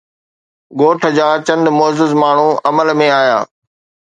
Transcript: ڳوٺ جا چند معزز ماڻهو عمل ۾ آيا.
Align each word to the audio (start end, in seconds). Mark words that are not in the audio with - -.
ڳوٺ 0.79 1.01
جا 1.17 1.27
چند 1.47 1.65
معزز 1.79 2.11
ماڻهو 2.23 2.49
عمل 2.69 2.87
۾ 3.03 3.09
آيا. 3.21 3.39